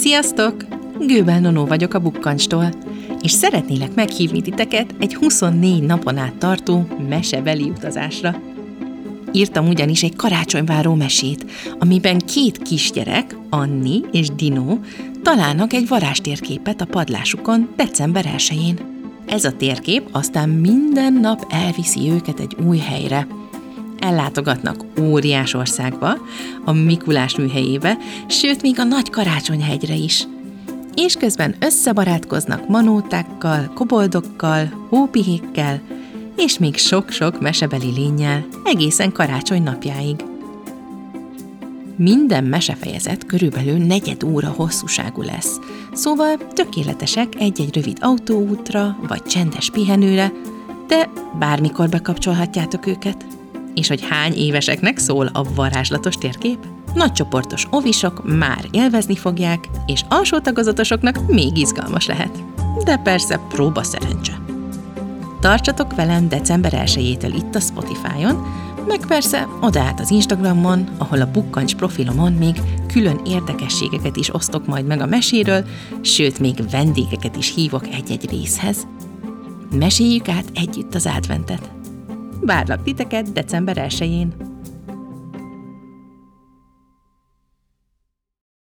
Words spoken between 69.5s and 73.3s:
oda át az Instagramon, ahol a Bukkancs profilomon még külön